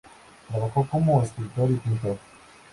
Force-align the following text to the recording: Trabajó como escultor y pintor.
Trabajó 0.47 0.83
como 0.87 1.21
escultor 1.21 1.69
y 1.69 1.75
pintor. 1.75 2.17